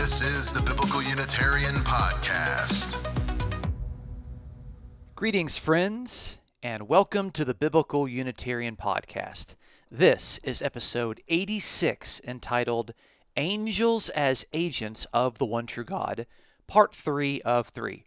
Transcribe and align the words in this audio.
This 0.00 0.22
is 0.22 0.50
the 0.50 0.62
Biblical 0.62 1.02
Unitarian 1.02 1.74
Podcast. 1.74 2.96
Greetings, 5.14 5.58
friends, 5.58 6.38
and 6.62 6.88
welcome 6.88 7.30
to 7.32 7.44
the 7.44 7.52
Biblical 7.52 8.08
Unitarian 8.08 8.76
Podcast. 8.76 9.56
This 9.90 10.38
is 10.38 10.62
episode 10.62 11.20
86 11.28 12.22
entitled 12.26 12.94
Angels 13.36 14.08
as 14.08 14.46
Agents 14.54 15.06
of 15.12 15.36
the 15.36 15.44
One 15.44 15.66
True 15.66 15.84
God, 15.84 16.26
part 16.66 16.94
3 16.94 17.42
of 17.42 17.68
3. 17.68 18.06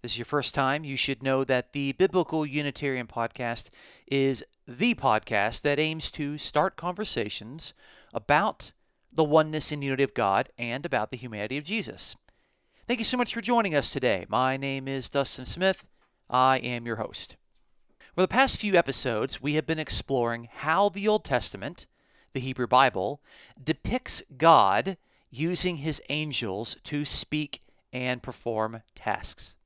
This 0.00 0.12
is 0.12 0.18
your 0.18 0.24
first 0.24 0.54
time, 0.54 0.84
you 0.84 0.96
should 0.96 1.22
know 1.22 1.44
that 1.44 1.74
the 1.74 1.92
Biblical 1.92 2.46
Unitarian 2.46 3.06
Podcast 3.06 3.68
is 4.06 4.42
the 4.66 4.94
podcast 4.94 5.60
that 5.62 5.78
aims 5.78 6.10
to 6.12 6.38
start 6.38 6.76
conversations 6.76 7.74
about 8.14 8.72
the 9.18 9.24
oneness 9.24 9.72
and 9.72 9.82
unity 9.82 10.04
of 10.04 10.14
God 10.14 10.48
and 10.56 10.86
about 10.86 11.10
the 11.10 11.16
humanity 11.16 11.58
of 11.58 11.64
Jesus. 11.64 12.14
Thank 12.86 13.00
you 13.00 13.04
so 13.04 13.16
much 13.16 13.34
for 13.34 13.40
joining 13.40 13.74
us 13.74 13.90
today. 13.90 14.24
My 14.28 14.56
name 14.56 14.86
is 14.86 15.10
Dustin 15.10 15.44
Smith. 15.44 15.84
I 16.30 16.58
am 16.58 16.86
your 16.86 16.96
host. 16.96 17.34
For 18.14 18.20
the 18.20 18.28
past 18.28 18.58
few 18.58 18.76
episodes, 18.76 19.42
we 19.42 19.54
have 19.54 19.66
been 19.66 19.80
exploring 19.80 20.48
how 20.52 20.88
the 20.88 21.08
Old 21.08 21.24
Testament, 21.24 21.86
the 22.32 22.38
Hebrew 22.38 22.68
Bible, 22.68 23.20
depicts 23.60 24.22
God 24.36 24.96
using 25.32 25.78
his 25.78 26.00
angels 26.10 26.76
to 26.84 27.04
speak 27.04 27.62
and 27.92 28.22
perform 28.22 28.82
tasks. 28.94 29.56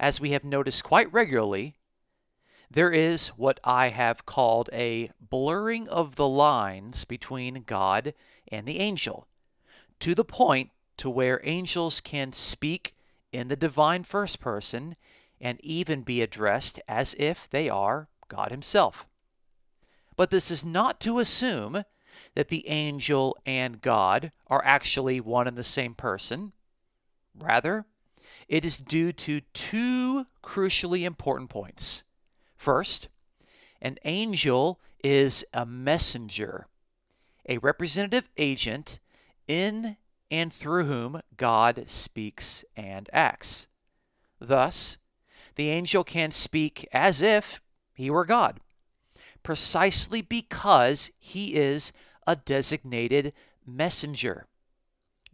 As 0.00 0.20
we 0.20 0.32
have 0.32 0.42
noticed 0.42 0.82
quite 0.82 1.12
regularly, 1.12 1.76
there 2.70 2.90
is 2.90 3.28
what 3.28 3.60
I 3.64 3.88
have 3.88 4.26
called 4.26 4.68
a 4.72 5.10
blurring 5.20 5.88
of 5.88 6.16
the 6.16 6.28
lines 6.28 7.04
between 7.04 7.62
God 7.62 8.14
and 8.48 8.66
the 8.66 8.78
angel, 8.78 9.26
to 10.00 10.14
the 10.14 10.24
point 10.24 10.70
to 10.98 11.10
where 11.10 11.40
angels 11.44 12.00
can 12.00 12.32
speak 12.32 12.94
in 13.32 13.48
the 13.48 13.56
divine 13.56 14.02
first 14.02 14.40
person 14.40 14.96
and 15.40 15.60
even 15.62 16.02
be 16.02 16.22
addressed 16.22 16.80
as 16.88 17.14
if 17.18 17.48
they 17.50 17.68
are 17.68 18.08
God 18.28 18.50
Himself. 18.50 19.06
But 20.16 20.30
this 20.30 20.50
is 20.50 20.64
not 20.64 21.00
to 21.00 21.18
assume 21.18 21.84
that 22.34 22.48
the 22.48 22.66
angel 22.68 23.36
and 23.44 23.82
God 23.82 24.32
are 24.46 24.64
actually 24.64 25.20
one 25.20 25.46
and 25.46 25.56
the 25.56 25.64
same 25.64 25.94
person. 25.94 26.52
Rather, 27.38 27.84
it 28.48 28.64
is 28.64 28.78
due 28.78 29.12
to 29.12 29.40
two 29.52 30.26
crucially 30.42 31.04
important 31.04 31.50
points. 31.50 32.04
First, 32.56 33.08
an 33.80 33.98
angel 34.04 34.80
is 35.04 35.44
a 35.52 35.66
messenger, 35.66 36.66
a 37.48 37.58
representative 37.58 38.28
agent 38.36 38.98
in 39.46 39.96
and 40.30 40.52
through 40.52 40.84
whom 40.84 41.20
God 41.36 41.84
speaks 41.86 42.64
and 42.76 43.08
acts. 43.12 43.68
Thus, 44.40 44.98
the 45.54 45.70
angel 45.70 46.04
can 46.04 46.30
speak 46.30 46.86
as 46.92 47.22
if 47.22 47.60
he 47.94 48.10
were 48.10 48.24
God, 48.24 48.60
precisely 49.42 50.20
because 50.20 51.10
he 51.18 51.54
is 51.54 51.92
a 52.26 52.36
designated 52.36 53.32
messenger. 53.64 54.46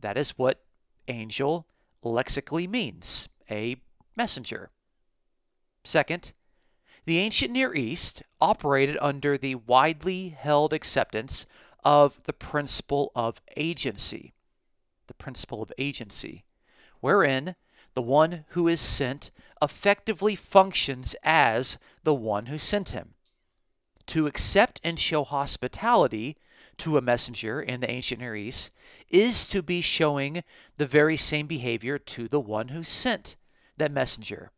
That 0.00 0.16
is 0.16 0.38
what 0.38 0.62
angel 1.08 1.66
lexically 2.02 2.66
means 2.66 3.28
a 3.50 3.76
messenger. 4.16 4.70
Second, 5.84 6.32
the 7.04 7.18
ancient 7.18 7.50
Near 7.50 7.74
East 7.74 8.22
operated 8.40 8.96
under 9.00 9.36
the 9.36 9.56
widely 9.56 10.28
held 10.30 10.72
acceptance 10.72 11.46
of 11.84 12.22
the 12.24 12.32
principle 12.32 13.10
of 13.16 13.42
agency. 13.56 14.34
The 15.08 15.14
principle 15.14 15.62
of 15.62 15.72
agency, 15.78 16.44
wherein 17.00 17.56
the 17.94 18.02
one 18.02 18.44
who 18.50 18.68
is 18.68 18.80
sent 18.80 19.30
effectively 19.60 20.36
functions 20.36 21.16
as 21.22 21.76
the 22.04 22.14
one 22.14 22.46
who 22.46 22.58
sent 22.58 22.90
him. 22.90 23.14
To 24.06 24.26
accept 24.26 24.80
and 24.84 24.98
show 24.98 25.24
hospitality 25.24 26.36
to 26.78 26.96
a 26.96 27.02
messenger 27.02 27.60
in 27.60 27.80
the 27.80 27.90
ancient 27.90 28.20
Near 28.20 28.36
East 28.36 28.70
is 29.10 29.46
to 29.48 29.62
be 29.62 29.80
showing 29.80 30.42
the 30.76 30.86
very 30.86 31.16
same 31.16 31.46
behavior 31.46 31.98
to 31.98 32.28
the 32.28 32.40
one 32.40 32.68
who 32.68 32.82
sent 32.82 33.36
that 33.76 33.92
messenger 33.92 34.52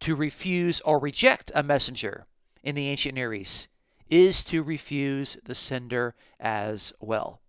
to 0.00 0.14
refuse 0.14 0.80
or 0.82 0.98
reject 0.98 1.50
a 1.54 1.62
messenger 1.62 2.26
in 2.62 2.74
the 2.74 2.88
ancient 2.88 3.14
Near 3.14 3.32
East 3.32 3.68
is 4.08 4.44
to 4.44 4.62
refuse 4.62 5.36
the 5.44 5.54
sender 5.54 6.14
as 6.38 6.92
well. 7.00 7.40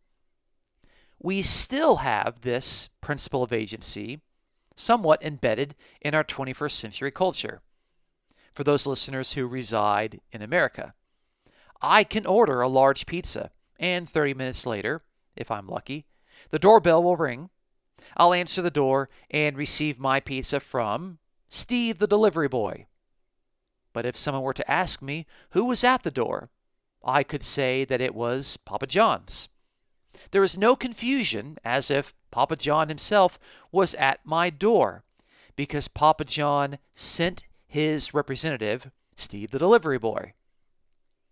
We 1.20 1.42
still 1.42 1.98
have 1.98 2.42
this 2.42 2.90
principle 3.02 3.44
of 3.44 3.54
agency 3.54 4.22
somewhat 4.76 5.24
embedded 5.24 5.76
in 6.02 6.14
our 6.14 6.24
21st 6.24 6.72
century 6.72 7.12
culture. 7.12 7.62
For 8.54 8.64
those 8.64 8.88
listeners 8.88 9.34
who 9.34 9.48
reside 9.48 10.22
in 10.32 10.42
America, 10.42 10.94
I 11.82 12.04
can 12.04 12.26
order 12.26 12.62
a 12.62 12.68
large 12.68 13.06
pizza, 13.06 13.52
and 13.80 14.10
30 14.10 14.34
minutes 14.34 14.66
later, 14.66 15.04
if 15.36 15.52
I'm 15.52 15.68
lucky, 15.68 16.06
the 16.50 16.60
doorbell 16.60 17.04
will 17.04 17.18
ring. 17.18 17.50
I'll 18.16 18.34
answer 18.34 18.62
the 18.62 18.72
door 18.72 19.10
and 19.30 19.58
receive 19.58 20.00
my 20.00 20.20
pizza 20.20 20.60
from 20.60 21.20
Steve 21.50 21.98
the 21.98 22.08
delivery 22.08 22.48
boy. 22.48 22.86
But 23.94 24.06
if 24.06 24.18
someone 24.18 24.44
were 24.44 24.54
to 24.54 24.72
ask 24.72 25.02
me 25.02 25.26
who 25.52 25.66
was 25.66 25.84
at 25.84 26.04
the 26.04 26.12
door, 26.12 26.50
I 27.04 27.24
could 27.24 27.44
say 27.44 27.86
that 27.86 28.02
it 28.02 28.14
was 28.14 28.58
Papa 28.58 28.88
John's. 28.88 29.50
There 30.32 30.44
is 30.44 30.58
no 30.58 30.76
confusion 30.76 31.58
as 31.64 31.90
if 31.90 32.14
Papa 32.32 32.56
John 32.56 32.90
himself 32.90 33.40
was 33.72 33.94
at 33.96 34.26
my 34.26 34.50
door, 34.50 35.04
because 35.56 35.88
Papa 35.88 36.26
John 36.26 36.80
sent 36.94 37.44
his 37.68 38.14
representative, 38.14 38.92
Steve 39.16 39.52
the 39.52 39.60
delivery 39.60 39.98
boy. 39.98 40.34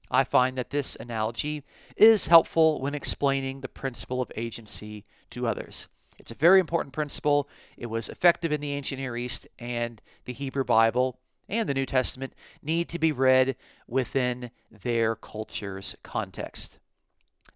I 0.09 0.23
find 0.23 0.57
that 0.57 0.69
this 0.69 0.95
analogy 0.95 1.63
is 1.97 2.27
helpful 2.27 2.79
when 2.79 2.95
explaining 2.95 3.61
the 3.61 3.67
principle 3.67 4.21
of 4.21 4.31
agency 4.35 5.05
to 5.31 5.47
others. 5.47 5.87
It's 6.19 6.31
a 6.31 6.35
very 6.35 6.59
important 6.59 6.93
principle. 6.93 7.49
It 7.77 7.87
was 7.87 8.09
effective 8.09 8.51
in 8.51 8.61
the 8.61 8.73
ancient 8.73 8.99
Near 8.99 9.17
East, 9.17 9.47
and 9.59 10.01
the 10.25 10.33
Hebrew 10.33 10.63
Bible 10.63 11.19
and 11.47 11.69
the 11.69 11.73
New 11.73 11.85
Testament 11.85 12.33
need 12.63 12.89
to 12.89 12.99
be 12.99 13.11
read 13.11 13.55
within 13.87 14.51
their 14.71 15.15
culture's 15.15 15.95
context. 16.03 16.79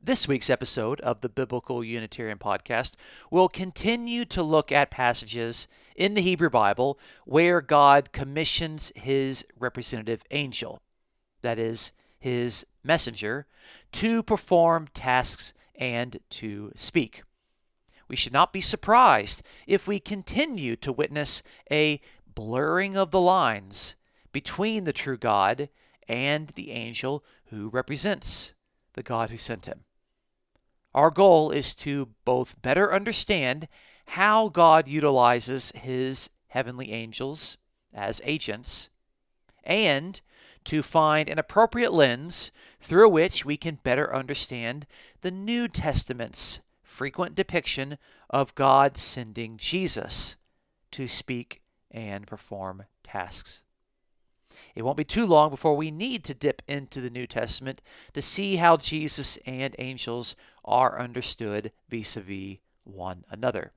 This 0.01 0.27
week's 0.29 0.49
episode 0.49 1.01
of 1.01 1.19
the 1.19 1.27
Biblical 1.27 1.83
Unitarian 1.83 2.37
Podcast 2.37 2.93
will 3.29 3.49
continue 3.49 4.23
to 4.25 4.41
look 4.41 4.71
at 4.71 4.91
passages 4.91 5.67
in 5.93 6.13
the 6.13 6.21
Hebrew 6.21 6.49
Bible 6.49 6.97
where 7.25 7.59
God 7.59 8.13
commissions 8.13 8.93
his 8.95 9.45
representative 9.57 10.23
angel, 10.31 10.79
that 11.41 11.59
is, 11.59 11.91
his 12.17 12.65
messenger, 12.81 13.45
to 13.93 14.23
perform 14.23 14.87
tasks 14.93 15.53
and 15.75 16.19
to 16.29 16.71
speak. 16.75 17.23
We 18.09 18.15
should 18.15 18.33
not 18.33 18.51
be 18.51 18.59
surprised 18.59 19.43
if 19.67 19.87
we 19.87 19.99
continue 19.99 20.75
to 20.77 20.91
witness 20.91 21.43
a 21.71 22.01
blurring 22.33 22.97
of 22.97 23.11
the 23.11 23.21
lines 23.21 23.95
between 24.31 24.83
the 24.83 24.93
true 24.93 25.17
God 25.17 25.69
and 26.07 26.47
the 26.49 26.71
angel 26.71 27.23
who 27.45 27.69
represents 27.69 28.53
the 28.93 29.03
God 29.03 29.29
who 29.29 29.37
sent 29.37 29.67
him. 29.67 29.85
Our 30.93 31.11
goal 31.11 31.51
is 31.51 31.75
to 31.75 32.09
both 32.25 32.59
better 32.61 32.91
understand 32.91 33.67
how 34.07 34.49
God 34.49 34.87
utilizes 34.87 35.71
his 35.75 36.31
heavenly 36.47 36.91
angels 36.91 37.57
as 37.93 38.21
agents 38.23 38.89
and 39.63 40.19
to 40.63 40.81
find 40.81 41.29
an 41.29 41.37
appropriate 41.37 41.93
lens 41.93 42.51
through 42.81 43.09
which 43.09 43.45
we 43.45 43.55
can 43.55 43.75
better 43.83 44.13
understand 44.13 44.87
the 45.21 45.31
New 45.31 45.67
Testament's 45.67 46.59
frequent 46.89 47.35
depiction 47.35 47.97
of 48.31 48.55
God 48.55 48.97
sending 48.97 49.57
Jesus 49.57 50.35
to 50.91 51.07
speak 51.07 51.61
and 51.91 52.25
perform 52.25 52.83
tasks. 53.03 53.63
It 54.75 54.81
won't 54.81 54.97
be 54.97 55.05
too 55.05 55.25
long 55.25 55.51
before 55.51 55.77
we 55.77 55.91
need 55.91 56.23
to 56.25 56.33
dip 56.33 56.63
into 56.67 56.99
the 56.99 57.11
New 57.11 57.27
Testament 57.27 57.81
to 58.13 58.21
see 58.21 58.55
how 58.55 58.75
Jesus 58.75 59.37
and 59.45 59.75
angels 59.77 60.35
are 60.65 60.99
understood 60.99 61.71
vis 61.87 62.17
a 62.17 62.21
vis 62.21 62.57
one 62.83 63.23
another. 63.29 63.71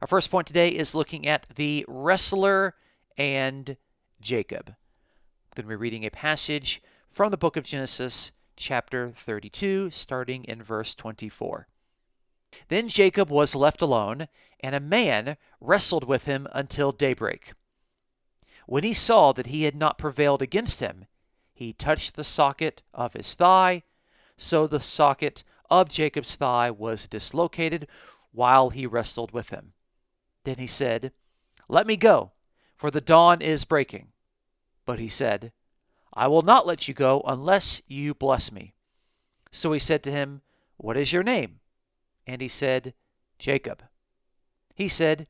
Our 0.00 0.06
first 0.06 0.30
point 0.30 0.46
today 0.46 0.68
is 0.68 0.94
looking 0.94 1.26
at 1.26 1.46
the 1.56 1.84
wrestler 1.88 2.76
and 3.18 3.76
Jacob. 4.20 4.68
I'm 4.68 5.56
going 5.56 5.64
to 5.64 5.68
be 5.70 5.74
reading 5.74 6.06
a 6.06 6.10
passage 6.10 6.80
from 7.08 7.32
the 7.32 7.36
book 7.36 7.56
of 7.56 7.64
Genesis, 7.64 8.30
chapter 8.56 9.10
32, 9.10 9.90
starting 9.90 10.44
in 10.44 10.62
verse 10.62 10.94
24. 10.94 11.66
Then 12.68 12.88
Jacob 12.88 13.30
was 13.30 13.54
left 13.54 13.82
alone, 13.82 14.28
and 14.60 14.74
a 14.74 14.80
man 14.80 15.36
wrestled 15.60 16.04
with 16.04 16.24
him 16.24 16.46
until 16.52 16.92
daybreak. 16.92 17.52
When 18.66 18.84
he 18.84 18.92
saw 18.92 19.32
that 19.32 19.46
he 19.46 19.64
had 19.64 19.74
not 19.74 19.98
prevailed 19.98 20.42
against 20.42 20.80
him, 20.80 21.06
he 21.52 21.72
touched 21.72 22.14
the 22.14 22.24
socket 22.24 22.82
of 22.94 23.12
his 23.14 23.34
thigh, 23.34 23.82
so 24.36 24.66
the 24.66 24.80
socket 24.80 25.44
of 25.68 25.88
Jacob's 25.88 26.36
thigh 26.36 26.70
was 26.70 27.06
dislocated 27.06 27.86
while 28.32 28.70
he 28.70 28.86
wrestled 28.86 29.32
with 29.32 29.50
him. 29.50 29.72
Then 30.44 30.56
he 30.56 30.66
said, 30.66 31.12
Let 31.68 31.86
me 31.86 31.96
go, 31.96 32.32
for 32.76 32.90
the 32.90 33.00
dawn 33.00 33.42
is 33.42 33.64
breaking. 33.64 34.08
But 34.86 34.98
he 34.98 35.08
said, 35.08 35.52
I 36.12 36.26
will 36.26 36.42
not 36.42 36.66
let 36.66 36.88
you 36.88 36.94
go 36.94 37.22
unless 37.26 37.82
you 37.86 38.14
bless 38.14 38.50
me. 38.50 38.74
So 39.52 39.72
he 39.72 39.78
said 39.78 40.02
to 40.04 40.12
him, 40.12 40.42
What 40.76 40.96
is 40.96 41.12
your 41.12 41.22
name? 41.22 41.59
And 42.26 42.40
he 42.40 42.48
said, 42.48 42.94
Jacob. 43.38 43.82
He 44.74 44.88
said, 44.88 45.26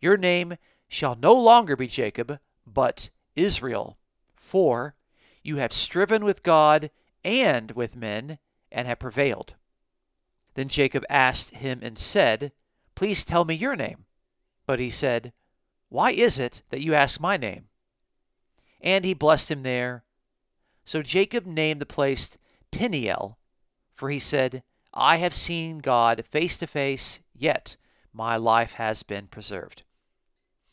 Your 0.00 0.16
name 0.16 0.56
shall 0.88 1.14
no 1.14 1.34
longer 1.34 1.76
be 1.76 1.86
Jacob, 1.86 2.38
but 2.66 3.10
Israel, 3.36 3.98
for 4.36 4.94
you 5.42 5.56
have 5.56 5.72
striven 5.72 6.24
with 6.24 6.42
God 6.42 6.90
and 7.24 7.70
with 7.72 7.96
men, 7.96 8.38
and 8.70 8.88
have 8.88 8.98
prevailed. 8.98 9.54
Then 10.54 10.68
Jacob 10.68 11.04
asked 11.08 11.50
him 11.50 11.80
and 11.82 11.98
said, 11.98 12.52
Please 12.94 13.24
tell 13.24 13.44
me 13.44 13.54
your 13.54 13.76
name. 13.76 14.04
But 14.66 14.80
he 14.80 14.90
said, 14.90 15.32
Why 15.88 16.10
is 16.10 16.38
it 16.38 16.62
that 16.70 16.82
you 16.82 16.94
ask 16.94 17.20
my 17.20 17.36
name? 17.36 17.68
And 18.80 19.04
he 19.04 19.14
blessed 19.14 19.50
him 19.50 19.62
there. 19.62 20.04
So 20.84 21.02
Jacob 21.02 21.46
named 21.46 21.80
the 21.80 21.86
place 21.86 22.36
Peniel, 22.70 23.38
for 23.94 24.10
he 24.10 24.18
said, 24.18 24.62
I 24.94 25.16
have 25.16 25.34
seen 25.34 25.78
God 25.78 26.24
face 26.30 26.58
to 26.58 26.66
face, 26.66 27.20
yet 27.34 27.76
my 28.12 28.36
life 28.36 28.74
has 28.74 29.02
been 29.02 29.26
preserved. 29.26 29.82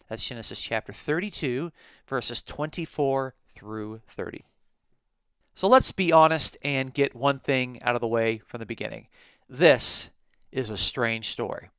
That's 0.10 0.26
Genesis 0.26 0.60
chapter 0.60 0.92
32, 0.92 1.72
verses 2.08 2.42
24 2.42 3.34
through 3.56 4.02
30. 4.10 4.44
So 5.54 5.68
let's 5.68 5.92
be 5.92 6.12
honest 6.12 6.58
and 6.64 6.94
get 6.94 7.16
one 7.16 7.40
thing 7.40 7.82
out 7.82 7.96
of 7.96 8.02
the 8.02 8.08
way 8.08 8.40
from 8.40 8.60
the 8.60 8.66
beginning. 8.66 9.08
This 9.48 10.10
is 10.52 10.70
a 10.70 10.78
strange 10.78 11.30
story. 11.30 11.70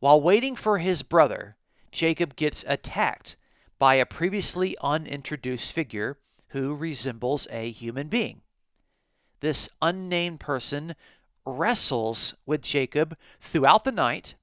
While 0.00 0.20
waiting 0.20 0.56
for 0.56 0.78
his 0.78 1.02
brother, 1.02 1.56
Jacob 1.92 2.36
gets 2.36 2.64
attacked 2.66 3.36
by 3.78 3.94
a 3.94 4.06
previously 4.06 4.76
unintroduced 4.82 5.72
figure 5.72 6.18
who 6.48 6.74
resembles 6.74 7.46
a 7.50 7.70
human 7.70 8.08
being. 8.08 8.42
This 9.40 9.68
unnamed 9.80 10.40
person 10.40 10.94
wrestles 11.48 12.34
with 12.46 12.62
Jacob 12.62 13.16
throughout 13.40 13.84
the 13.84 13.92
night, 13.92 14.34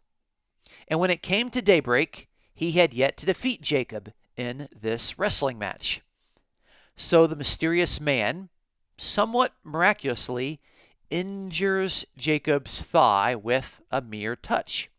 and 0.88 1.00
when 1.00 1.10
it 1.10 1.22
came 1.22 1.50
to 1.50 1.62
daybreak, 1.62 2.28
he 2.54 2.72
had 2.74 2.94
yet 2.94 3.18
to 3.18 3.26
defeat 3.26 3.62
Jacob 3.62 4.12
in 4.38 4.68
this 4.76 5.18
wrestling 5.20 5.58
match. 5.58 6.02
So 6.96 7.28
the 7.28 7.36
mysterious 7.36 8.00
man, 8.00 8.50
somewhat 8.98 9.54
miraculously, 9.64 10.60
injures 11.10 12.06
Jacob's 12.18 12.82
thigh 12.82 13.36
with 13.36 13.82
a 13.92 14.02
mere 14.02 14.36
touch. 14.36 14.90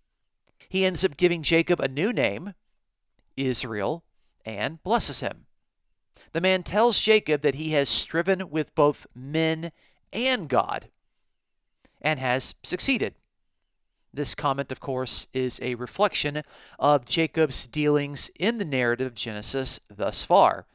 He 0.69 0.85
ends 0.85 1.05
up 1.05 1.17
giving 1.17 1.43
Jacob 1.43 1.81
a 1.81 1.89
new 1.89 2.13
name, 2.13 2.55
Israel, 3.37 4.05
and 4.45 4.83
blesses 4.83 5.21
him. 5.21 5.47
The 6.33 6.41
man 6.41 6.63
tells 6.63 7.01
Jacob 7.01 7.41
that 7.41 7.55
he 7.55 7.71
has 7.71 7.89
striven 7.89 8.51
with 8.51 8.75
both 8.75 9.07
men 9.15 9.73
and 10.13 10.49
God 10.49 10.89
and 12.07 12.21
has 12.21 12.55
succeeded. 12.63 13.17
This 14.15 14.37
comment, 14.37 14.71
of 14.71 14.79
course, 14.79 15.27
is 15.35 15.59
a 15.61 15.75
reflection 15.75 16.45
of 16.79 17.05
Jacob's 17.05 17.67
dealings 17.67 18.31
in 18.39 18.59
the 18.59 18.65
narrative 18.65 19.09
of 19.09 19.15
Genesis 19.15 19.81
thus 19.91 20.23
far. 20.23 20.67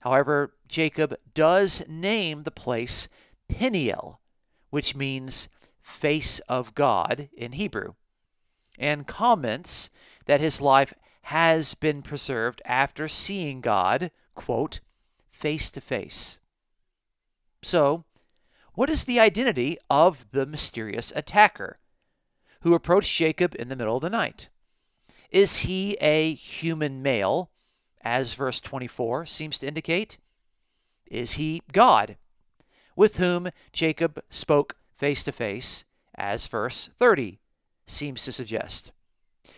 However, 0.00 0.52
Jacob 0.68 1.16
does 1.32 1.82
name 1.88 2.42
the 2.42 2.50
place 2.50 3.08
Peniel, 3.48 4.20
which 4.68 4.94
means 4.94 5.48
face 5.80 6.38
of 6.40 6.74
God 6.74 7.30
in 7.34 7.52
Hebrew, 7.52 7.94
and 8.78 9.06
comments 9.06 9.88
that 10.26 10.40
his 10.40 10.60
life 10.60 10.92
has 11.22 11.72
been 11.72 12.02
preserved 12.02 12.60
after 12.66 13.08
seeing 13.08 13.62
God, 13.62 14.10
quote, 14.34 14.80
face 15.30 15.70
to 15.70 15.80
face. 15.80 16.40
So, 17.62 18.04
what 18.74 18.88
is 18.88 19.04
the 19.04 19.20
identity 19.20 19.76
of 19.90 20.26
the 20.32 20.46
mysterious 20.46 21.12
attacker 21.14 21.78
who 22.62 22.74
approached 22.74 23.16
Jacob 23.16 23.54
in 23.58 23.68
the 23.68 23.76
middle 23.76 23.96
of 23.96 24.02
the 24.02 24.10
night? 24.10 24.48
Is 25.30 25.58
he 25.58 25.96
a 26.00 26.34
human 26.34 27.02
male, 27.02 27.50
as 28.02 28.34
verse 28.34 28.60
24 28.60 29.26
seems 29.26 29.58
to 29.58 29.66
indicate? 29.66 30.18
Is 31.06 31.32
he 31.32 31.62
God, 31.72 32.16
with 32.96 33.16
whom 33.16 33.50
Jacob 33.72 34.22
spoke 34.30 34.76
face 34.96 35.22
to 35.24 35.32
face, 35.32 35.84
as 36.14 36.46
verse 36.46 36.90
30 36.98 37.40
seems 37.86 38.24
to 38.24 38.32
suggest? 38.32 38.92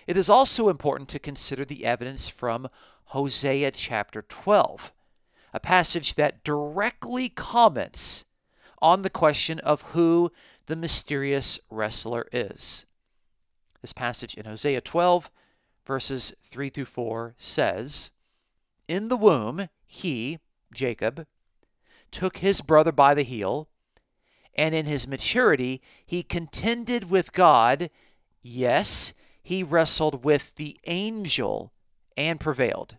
It 0.06 0.17
is 0.17 0.28
also 0.28 0.69
important 0.69 1.08
to 1.10 1.19
consider 1.19 1.64
the 1.64 1.84
evidence 1.84 2.26
from 2.26 2.69
Hosea 3.06 3.70
chapter 3.72 4.22
12, 4.22 4.93
a 5.52 5.60
passage 5.60 6.14
that 6.14 6.43
directly 6.43 7.28
comments 7.28 8.25
on 8.84 9.00
the 9.00 9.08
question 9.08 9.58
of 9.60 9.81
who 9.92 10.31
the 10.66 10.76
mysterious 10.76 11.58
wrestler 11.70 12.28
is. 12.32 12.84
This 13.81 13.94
passage 13.94 14.34
in 14.34 14.44
Hosea 14.44 14.82
12, 14.82 15.31
verses 15.86 16.34
3 16.44 16.69
through 16.69 16.84
4 16.84 17.34
says, 17.38 18.12
In 18.86 19.08
the 19.08 19.16
womb, 19.16 19.70
he, 19.86 20.38
Jacob, 20.70 21.26
took 22.10 22.36
his 22.36 22.60
brother 22.60 22.92
by 22.92 23.14
the 23.14 23.22
heel, 23.22 23.70
and 24.54 24.75
in 24.75 24.84
his 24.84 25.08
maturity 25.08 25.81
he 26.04 26.22
contended 26.22 27.08
with 27.08 27.32
God. 27.32 27.88
Yes, 28.42 29.14
he 29.42 29.62
wrestled 29.62 30.26
with 30.26 30.56
the 30.56 30.78
angel 30.86 31.72
and 32.19 32.38
prevailed. 32.38 32.98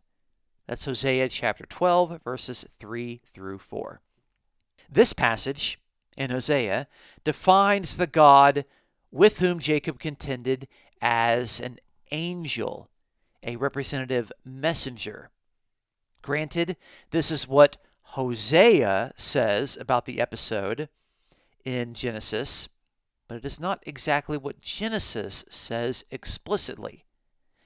That's 0.65 0.85
Hosea 0.85 1.29
chapter 1.29 1.67
12, 1.67 2.23
verses 2.23 2.65
3 2.79 3.21
through 3.31 3.59
4. 3.59 4.01
This 4.89 5.13
passage 5.13 5.79
in 6.17 6.29
Hosea 6.31 6.87
defines 7.23 7.95
the 7.95 8.07
God 8.07 8.65
with 9.11 9.39
whom 9.39 9.59
Jacob 9.59 9.99
contended 9.99 10.67
as 11.01 11.59
an 11.59 11.79
angel, 12.11 12.89
a 13.43 13.55
representative 13.55 14.31
messenger. 14.43 15.29
Granted, 16.21 16.77
this 17.11 17.31
is 17.31 17.47
what 17.47 17.77
Hosea 18.09 19.13
says 19.15 19.77
about 19.77 20.05
the 20.05 20.19
episode 20.19 20.89
in 21.63 21.93
Genesis, 21.93 22.69
but 23.27 23.37
it 23.37 23.45
is 23.45 23.59
not 23.59 23.83
exactly 23.85 24.37
what 24.37 24.61
Genesis 24.61 25.43
says 25.49 26.05
explicitly. 26.11 27.03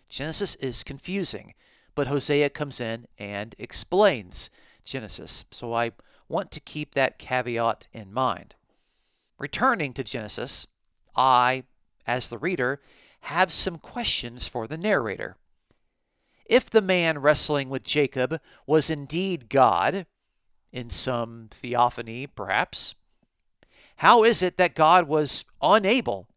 Genesis 0.07 0.55
is 0.55 0.83
confusing, 0.83 1.53
but 1.93 2.07
Hosea 2.07 2.49
comes 2.49 2.79
in 2.79 3.07
and 3.17 3.55
explains 3.59 4.49
Genesis. 4.83 5.45
So 5.51 5.73
I 5.73 5.91
want 6.29 6.51
to 6.51 6.59
keep 6.61 6.93
that 6.93 7.19
caveat 7.19 7.87
in 7.91 8.13
mind. 8.13 8.55
Returning 9.37 9.93
to 9.93 10.03
Genesis, 10.03 10.67
I, 11.15 11.63
as 12.05 12.29
the 12.29 12.37
reader, 12.37 12.79
have 13.21 13.51
some 13.51 13.77
questions 13.77 14.47
for 14.47 14.67
the 14.67 14.77
narrator. 14.77 15.35
If 16.45 16.69
the 16.69 16.81
man 16.81 17.19
wrestling 17.19 17.69
with 17.69 17.83
Jacob 17.83 18.39
was 18.65 18.89
indeed 18.89 19.49
God, 19.49 20.05
in 20.71 20.89
some 20.89 21.47
theophany 21.51 22.27
perhaps, 22.27 22.95
how 23.97 24.23
is 24.23 24.41
it 24.41 24.57
that 24.57 24.75
God 24.75 25.07
was 25.07 25.43
unable 25.61 26.27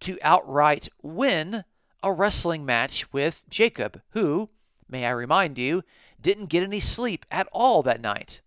to 0.00 0.18
outright 0.22 0.88
win 1.02 1.64
a 2.02 2.12
wrestling 2.12 2.64
match 2.64 3.12
with 3.12 3.44
Jacob, 3.48 4.02
who, 4.10 4.50
may 4.88 5.06
I 5.06 5.10
remind 5.10 5.56
you, 5.58 5.84
didn't 6.20 6.46
get 6.46 6.64
any 6.64 6.80
sleep 6.80 7.24
at 7.30 7.48
all 7.52 7.82
that 7.82 8.00
night? 8.00 8.40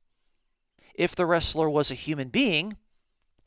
If 0.95 1.15
the 1.15 1.25
wrestler 1.25 1.69
was 1.69 1.91
a 1.91 1.95
human 1.95 2.29
being, 2.29 2.77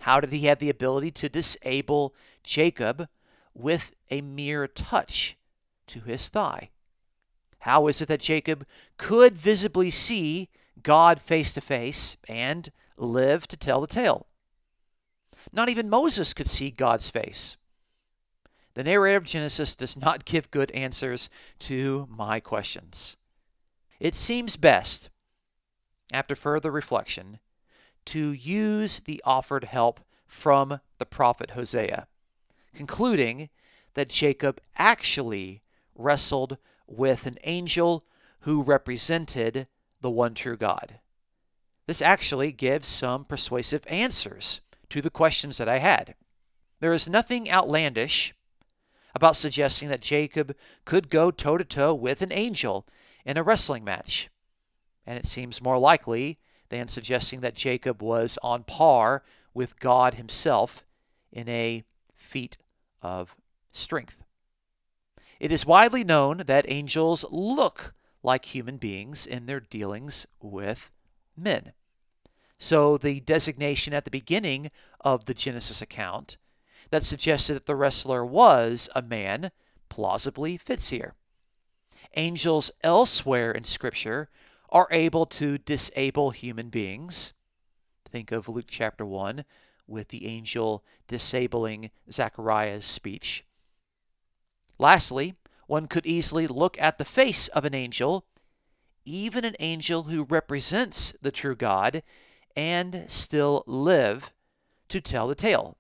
how 0.00 0.20
did 0.20 0.30
he 0.30 0.46
have 0.46 0.58
the 0.58 0.70
ability 0.70 1.10
to 1.12 1.28
disable 1.28 2.14
Jacob 2.44 3.08
with 3.54 3.94
a 4.10 4.20
mere 4.20 4.68
touch 4.68 5.36
to 5.88 6.00
his 6.00 6.28
thigh? 6.28 6.70
How 7.60 7.86
is 7.88 8.00
it 8.00 8.08
that 8.08 8.20
Jacob 8.20 8.66
could 8.98 9.34
visibly 9.34 9.90
see 9.90 10.48
God 10.82 11.20
face 11.20 11.52
to 11.54 11.60
face 11.60 12.16
and 12.28 12.68
live 12.96 13.48
to 13.48 13.56
tell 13.56 13.80
the 13.80 13.86
tale? 13.86 14.26
Not 15.52 15.68
even 15.68 15.88
Moses 15.88 16.34
could 16.34 16.48
see 16.48 16.70
God's 16.70 17.08
face. 17.08 17.56
The 18.74 18.84
narrator 18.84 19.16
of 19.16 19.24
Genesis 19.24 19.74
does 19.74 19.96
not 19.96 20.24
give 20.26 20.50
good 20.50 20.70
answers 20.72 21.28
to 21.60 22.06
my 22.10 22.38
questions. 22.38 23.16
It 23.98 24.14
seems 24.14 24.56
best 24.56 25.08
after 26.12 26.34
further 26.34 26.70
reflection, 26.70 27.38
to 28.06 28.32
use 28.32 29.00
the 29.00 29.20
offered 29.24 29.64
help 29.64 30.00
from 30.26 30.80
the 30.98 31.06
prophet 31.06 31.50
Hosea, 31.50 32.06
concluding 32.74 33.48
that 33.94 34.08
Jacob 34.08 34.60
actually 34.76 35.62
wrestled 35.94 36.56
with 36.86 37.26
an 37.26 37.36
angel 37.44 38.04
who 38.40 38.62
represented 38.62 39.66
the 40.00 40.10
one 40.10 40.34
true 40.34 40.56
God. 40.56 41.00
This 41.86 42.00
actually 42.00 42.52
gives 42.52 42.86
some 42.86 43.24
persuasive 43.24 43.84
answers 43.88 44.60
to 44.90 45.02
the 45.02 45.10
questions 45.10 45.58
that 45.58 45.68
I 45.68 45.78
had. 45.78 46.14
There 46.80 46.92
is 46.92 47.08
nothing 47.08 47.50
outlandish 47.50 48.34
about 49.14 49.36
suggesting 49.36 49.88
that 49.88 50.00
Jacob 50.00 50.54
could 50.84 51.10
go 51.10 51.30
toe 51.30 51.58
to 51.58 51.64
toe 51.64 51.94
with 51.94 52.22
an 52.22 52.32
angel 52.32 52.86
in 53.24 53.36
a 53.36 53.42
wrestling 53.42 53.84
match. 53.84 54.28
And 55.08 55.16
it 55.16 55.24
seems 55.24 55.62
more 55.62 55.78
likely 55.78 56.38
than 56.68 56.86
suggesting 56.86 57.40
that 57.40 57.54
Jacob 57.54 58.02
was 58.02 58.38
on 58.42 58.62
par 58.62 59.22
with 59.54 59.80
God 59.80 60.14
himself 60.14 60.84
in 61.32 61.48
a 61.48 61.82
feat 62.14 62.58
of 63.00 63.34
strength. 63.72 64.22
It 65.40 65.50
is 65.50 65.64
widely 65.64 66.04
known 66.04 66.42
that 66.44 66.66
angels 66.68 67.24
look 67.30 67.94
like 68.22 68.44
human 68.44 68.76
beings 68.76 69.26
in 69.26 69.46
their 69.46 69.60
dealings 69.60 70.26
with 70.42 70.90
men. 71.34 71.72
So 72.58 72.98
the 72.98 73.20
designation 73.20 73.94
at 73.94 74.04
the 74.04 74.10
beginning 74.10 74.70
of 75.00 75.24
the 75.24 75.32
Genesis 75.32 75.80
account 75.80 76.36
that 76.90 77.02
suggested 77.02 77.54
that 77.54 77.64
the 77.64 77.76
wrestler 77.76 78.26
was 78.26 78.90
a 78.94 79.00
man 79.00 79.52
plausibly 79.88 80.58
fits 80.58 80.90
here. 80.90 81.14
Angels 82.14 82.70
elsewhere 82.82 83.50
in 83.50 83.64
Scripture 83.64 84.28
are 84.70 84.88
able 84.90 85.26
to 85.26 85.58
disable 85.58 86.30
human 86.30 86.68
beings. 86.68 87.32
Think 88.10 88.32
of 88.32 88.48
Luke 88.48 88.66
chapter 88.68 89.04
1 89.04 89.44
with 89.86 90.08
the 90.08 90.26
angel 90.26 90.84
disabling 91.06 91.90
Zechariah's 92.10 92.84
speech. 92.84 93.44
Lastly, 94.78 95.34
one 95.66 95.86
could 95.86 96.06
easily 96.06 96.46
look 96.46 96.80
at 96.80 96.98
the 96.98 97.04
face 97.04 97.48
of 97.48 97.64
an 97.64 97.74
angel, 97.74 98.26
even 99.04 99.44
an 99.44 99.56
angel 99.60 100.04
who 100.04 100.24
represents 100.24 101.12
the 101.20 101.32
true 101.32 101.56
God, 101.56 102.02
and 102.56 103.04
still 103.08 103.64
live 103.66 104.32
to 104.88 105.00
tell 105.00 105.28
the 105.28 105.34
tale. 105.34 105.76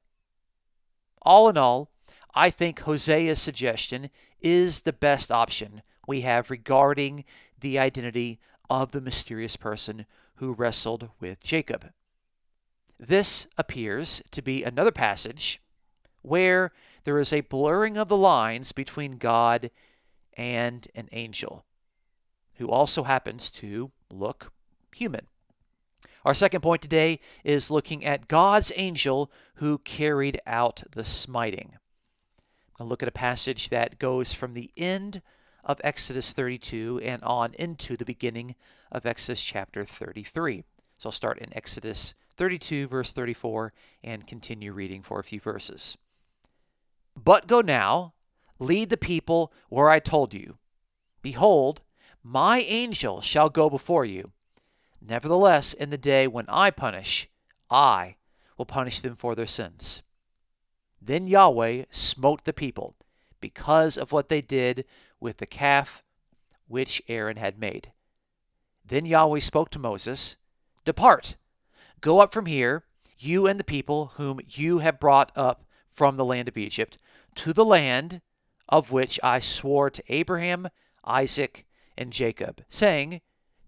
All 1.22 1.48
in 1.48 1.56
all, 1.56 1.90
I 2.34 2.50
think 2.50 2.80
Hosea's 2.80 3.40
suggestion 3.40 4.10
is 4.40 4.82
the 4.82 4.92
best 4.92 5.30
option 5.30 5.82
we 6.06 6.22
have 6.22 6.50
regarding 6.50 7.24
the 7.58 7.78
identity 7.78 8.38
of 8.70 8.92
the 8.92 9.00
mysterious 9.00 9.56
person 9.56 10.06
who 10.36 10.52
wrestled 10.52 11.10
with 11.20 11.42
Jacob. 11.42 11.90
This 12.98 13.46
appears 13.56 14.22
to 14.30 14.42
be 14.42 14.64
another 14.64 14.90
passage 14.90 15.60
where 16.22 16.72
there 17.04 17.18
is 17.18 17.32
a 17.32 17.42
blurring 17.42 17.96
of 17.96 18.08
the 18.08 18.16
lines 18.16 18.72
between 18.72 19.12
God 19.12 19.70
and 20.36 20.86
an 20.94 21.08
angel, 21.12 21.64
who 22.54 22.68
also 22.68 23.04
happens 23.04 23.50
to 23.50 23.90
look 24.10 24.52
human. 24.94 25.26
Our 26.24 26.34
second 26.34 26.60
point 26.60 26.82
today 26.82 27.20
is 27.44 27.70
looking 27.70 28.04
at 28.04 28.28
God's 28.28 28.72
angel 28.76 29.30
who 29.54 29.78
carried 29.78 30.40
out 30.46 30.82
the 30.92 31.04
smiting. 31.04 31.76
To 32.76 32.84
look 32.84 33.02
at 33.02 33.08
a 33.08 33.12
passage 33.12 33.70
that 33.70 33.98
goes 33.98 34.32
from 34.32 34.54
the 34.54 34.70
end 34.76 35.22
of 35.64 35.80
Exodus 35.84 36.32
32 36.32 37.00
and 37.02 37.22
on 37.24 37.54
into 37.54 37.96
the 37.96 38.04
beginning 38.04 38.54
of 38.90 39.06
Exodus 39.06 39.42
chapter 39.42 39.84
33. 39.84 40.64
So 40.96 41.08
I'll 41.08 41.12
start 41.12 41.38
in 41.38 41.54
Exodus 41.56 42.14
32, 42.36 42.88
verse 42.88 43.12
34, 43.12 43.72
and 44.02 44.26
continue 44.26 44.72
reading 44.72 45.02
for 45.02 45.18
a 45.18 45.24
few 45.24 45.40
verses. 45.40 45.98
But 47.16 47.46
go 47.46 47.60
now, 47.60 48.14
lead 48.58 48.90
the 48.90 48.96
people 48.96 49.52
where 49.68 49.88
I 49.88 49.98
told 49.98 50.34
you. 50.34 50.58
Behold, 51.22 51.82
my 52.22 52.60
angel 52.60 53.20
shall 53.20 53.48
go 53.48 53.68
before 53.68 54.04
you. 54.04 54.32
Nevertheless, 55.00 55.72
in 55.72 55.90
the 55.90 55.98
day 55.98 56.26
when 56.26 56.46
I 56.48 56.70
punish, 56.70 57.28
I 57.70 58.16
will 58.56 58.66
punish 58.66 59.00
them 59.00 59.14
for 59.14 59.34
their 59.34 59.46
sins. 59.46 60.02
Then 61.00 61.26
Yahweh 61.26 61.84
smote 61.90 62.44
the 62.44 62.52
people 62.52 62.96
because 63.40 63.96
of 63.96 64.12
what 64.12 64.28
they 64.28 64.40
did 64.40 64.84
with 65.20 65.38
the 65.38 65.46
calf 65.46 66.02
which 66.66 67.02
Aaron 67.08 67.36
had 67.36 67.58
made. 67.58 67.92
Then 68.84 69.06
Yahweh 69.06 69.40
spoke 69.40 69.70
to 69.70 69.78
Moses 69.78 70.36
Depart, 70.84 71.36
go 72.00 72.20
up 72.20 72.32
from 72.32 72.46
here, 72.46 72.84
you 73.18 73.46
and 73.46 73.58
the 73.58 73.64
people 73.64 74.12
whom 74.16 74.40
you 74.46 74.78
have 74.78 75.00
brought 75.00 75.32
up 75.36 75.64
from 75.90 76.16
the 76.16 76.24
land 76.24 76.48
of 76.48 76.56
Egypt, 76.56 76.96
to 77.34 77.52
the 77.52 77.64
land 77.64 78.20
of 78.68 78.92
which 78.92 79.18
I 79.22 79.40
swore 79.40 79.90
to 79.90 80.02
Abraham, 80.08 80.68
Isaac, 81.04 81.66
and 81.96 82.12
Jacob, 82.12 82.64
saying, 82.68 83.20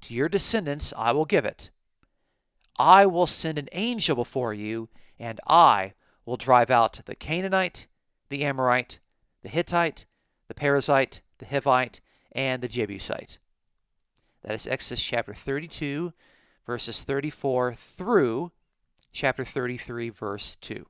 To 0.02 0.14
your 0.14 0.28
descendants 0.28 0.92
I 0.96 1.12
will 1.12 1.24
give 1.24 1.44
it. 1.44 1.70
I 2.78 3.06
will 3.06 3.26
send 3.26 3.58
an 3.58 3.68
angel 3.72 4.16
before 4.16 4.54
you, 4.54 4.88
and 5.18 5.40
I 5.46 5.94
will 6.24 6.36
drive 6.36 6.70
out 6.70 7.00
the 7.04 7.16
Canaanite, 7.16 7.86
the 8.28 8.44
Amorite, 8.44 9.00
the 9.42 9.48
Hittite, 9.48 10.06
the 10.48 10.54
Perizzite, 10.54 11.20
the 11.40 11.46
Hivite, 11.46 12.00
and 12.32 12.62
the 12.62 12.68
Jebusite. 12.68 13.38
That 14.42 14.54
is 14.54 14.66
Exodus 14.66 15.02
chapter 15.02 15.34
32, 15.34 16.12
verses 16.64 17.02
34 17.02 17.74
through 17.74 18.52
chapter 19.12 19.44
33, 19.44 20.10
verse 20.10 20.56
2. 20.60 20.86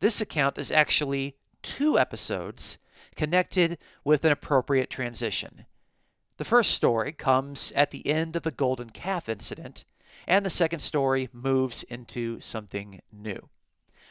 This 0.00 0.20
account 0.20 0.58
is 0.58 0.70
actually 0.70 1.36
two 1.62 1.98
episodes 1.98 2.78
connected 3.16 3.78
with 4.04 4.24
an 4.24 4.32
appropriate 4.32 4.90
transition. 4.90 5.66
The 6.36 6.44
first 6.44 6.72
story 6.72 7.12
comes 7.12 7.72
at 7.74 7.90
the 7.90 8.06
end 8.06 8.36
of 8.36 8.42
the 8.42 8.50
golden 8.50 8.90
calf 8.90 9.28
incident, 9.28 9.84
and 10.26 10.44
the 10.44 10.50
second 10.50 10.80
story 10.80 11.28
moves 11.32 11.82
into 11.84 12.40
something 12.40 13.00
new. 13.12 13.48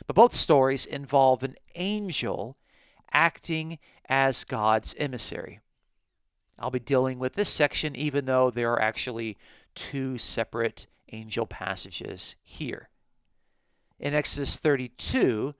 But 0.05 0.15
both 0.15 0.35
stories 0.35 0.85
involve 0.85 1.43
an 1.43 1.55
angel 1.75 2.57
acting 3.11 3.79
as 4.07 4.43
God's 4.43 4.95
emissary. 4.97 5.59
I'll 6.59 6.71
be 6.71 6.79
dealing 6.79 7.19
with 7.19 7.33
this 7.33 7.49
section 7.49 7.95
even 7.95 8.25
though 8.25 8.49
there 8.49 8.71
are 8.71 8.81
actually 8.81 9.37
two 9.75 10.17
separate 10.17 10.87
angel 11.11 11.45
passages 11.45 12.35
here. 12.41 12.89
In 13.99 14.13
Exodus 14.13 14.55
32, 14.55 15.53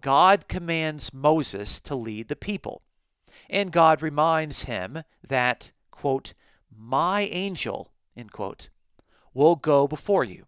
God 0.00 0.48
commands 0.48 1.14
Moses 1.14 1.80
to 1.80 1.94
lead 1.94 2.28
the 2.28 2.36
people. 2.36 2.82
And 3.48 3.72
God 3.72 4.02
reminds 4.02 4.64
him 4.64 5.02
that, 5.26 5.72
quote, 5.90 6.34
my 6.74 7.22
angel, 7.22 7.92
end 8.16 8.32
quote, 8.32 8.68
will 9.34 9.56
go 9.56 9.86
before 9.86 10.24
you. 10.24 10.46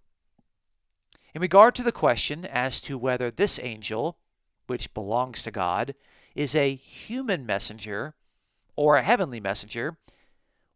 In 1.34 1.40
regard 1.40 1.74
to 1.74 1.82
the 1.82 1.92
question 1.92 2.44
as 2.44 2.80
to 2.82 2.96
whether 2.96 3.30
this 3.30 3.58
angel, 3.62 4.18
which 4.66 4.94
belongs 4.94 5.42
to 5.42 5.50
God, 5.50 5.94
is 6.34 6.54
a 6.54 6.74
human 6.74 7.46
messenger 7.46 8.14
or 8.76 8.96
a 8.96 9.02
heavenly 9.02 9.40
messenger, 9.40 9.96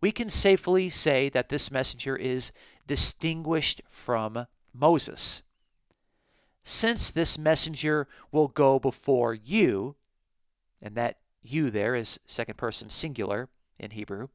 we 0.00 0.12
can 0.12 0.28
safely 0.28 0.88
say 0.88 1.28
that 1.28 1.48
this 1.48 1.70
messenger 1.70 2.16
is 2.16 2.52
distinguished 2.86 3.80
from 3.88 4.46
Moses. 4.72 5.42
Since 6.62 7.10
this 7.10 7.38
messenger 7.38 8.06
will 8.30 8.48
go 8.48 8.78
before 8.78 9.34
you, 9.34 9.96
and 10.80 10.94
that 10.94 11.18
you 11.42 11.70
there 11.70 11.94
is 11.94 12.20
second 12.26 12.56
person 12.56 12.90
singular 12.90 13.48
in 13.78 13.90
Hebrew, 13.90 14.28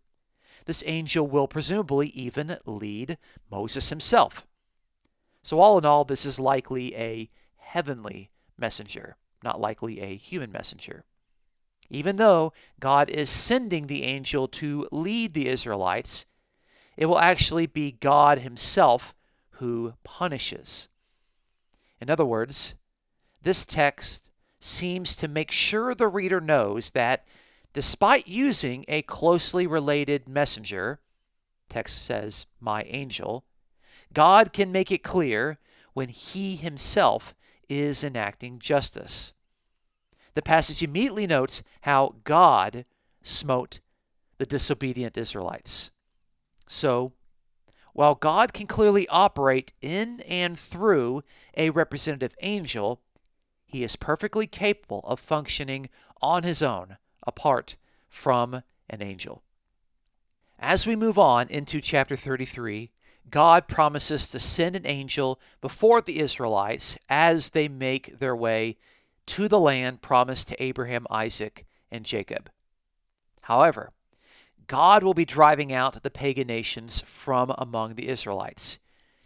this 0.66 0.84
angel 0.86 1.28
will 1.28 1.48
presumably 1.48 2.08
even 2.10 2.58
lead 2.66 3.18
Moses 3.50 3.90
himself. 3.90 4.46
So, 5.42 5.60
all 5.60 5.78
in 5.78 5.86
all, 5.86 6.06
this 6.06 6.26
is 6.26 6.40
likely 6.40 6.96
a 6.96 7.30
heavenly 7.58 8.32
messenger, 8.58 9.18
not 9.44 9.60
likely 9.60 10.00
a 10.00 10.16
human 10.16 10.52
messenger. 10.52 11.04
Even 11.94 12.16
though 12.16 12.52
God 12.80 13.12
is 13.12 13.30
sending 13.30 13.86
the 13.86 14.04
angel 14.04 14.48
to 14.48 14.88
lead 14.92 15.34
the 15.34 15.48
Israelites, 15.48 16.26
it 16.98 17.06
will 17.06 17.20
actually 17.20 17.68
be 17.68 17.92
God 17.92 18.40
Himself 18.40 19.14
who 19.52 19.94
punishes. 20.04 20.90
In 22.02 22.10
other 22.10 22.26
words, 22.26 22.74
this 23.44 23.64
text 23.64 24.28
seems 24.60 25.16
to 25.16 25.28
make 25.28 25.52
sure 25.52 25.94
the 25.94 26.08
reader 26.08 26.42
knows 26.42 26.90
that 26.92 27.28
despite 27.74 28.28
using 28.28 28.86
a 28.88 29.04
closely 29.04 29.68
related 29.68 30.28
messenger, 30.28 31.00
text 31.70 32.04
says, 32.04 32.48
my 32.60 32.82
angel, 32.88 33.46
God 34.14 34.52
can 34.52 34.72
make 34.72 34.92
it 34.92 35.04
clear 35.04 35.60
when 35.94 36.10
He 36.10 36.56
Himself 36.56 37.36
is 37.70 38.04
enacting 38.04 38.58
justice 38.58 39.34
the 40.36 40.42
passage 40.42 40.82
immediately 40.82 41.28
notes 41.28 41.64
how 41.82 42.16
God 42.24 42.86
smote 43.22 43.80
the 44.38 44.46
disobedient 44.46 45.18
Israelites. 45.18 45.92
So, 46.68 47.14
while 47.94 48.16
God 48.16 48.54
can 48.54 48.66
clearly 48.66 49.08
operate 49.08 49.74
in 49.82 50.22
and 50.22 50.58
through 50.58 51.24
a 51.56 51.70
representative 51.70 52.36
angel, 52.42 53.02
he 53.66 53.84
is 53.84 53.96
perfectly 53.96 54.48
capable 54.48 55.02
of 55.02 55.20
functioning 55.20 55.90
on 56.22 56.44
his 56.44 56.64
own, 56.64 56.98
apart 57.26 57.76
from 58.10 58.64
an 58.90 59.02
angel. 59.02 59.44
As 60.60 60.88
we 60.88 60.96
move 60.96 61.20
on 61.20 61.48
into 61.50 61.82
chapter 61.82 62.16
33, 62.16 62.92
God 63.30 63.68
promises 63.68 64.30
to 64.30 64.40
send 64.40 64.76
an 64.76 64.86
angel 64.86 65.40
before 65.62 66.02
the 66.02 66.20
Israelites 66.20 66.98
as 67.10 67.50
they 67.50 67.68
make 67.68 68.20
their 68.20 68.36
way 68.36 68.78
to 69.28 69.48
the 69.48 69.60
land 69.60 70.02
promised 70.02 70.48
to 70.50 70.64
Abraham, 70.64 71.08
Isaac, 71.10 71.66
and 71.92 72.06
Jacob. 72.06 72.50
However, 73.42 73.92
God 74.68 75.04
will 75.04 75.14
be 75.14 75.26
driving 75.26 75.74
out 75.74 76.02
the 76.02 76.10
pagan 76.10 76.48
nations 76.48 77.02
from 77.06 77.54
among 77.58 77.96
the 77.96 78.08
Israelites, 78.08 78.80